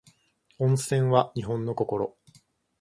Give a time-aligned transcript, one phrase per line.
[0.57, 2.15] 温泉は日本の心